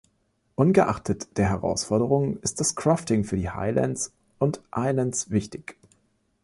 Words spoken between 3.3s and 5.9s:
die Highlands and Islands wichtig.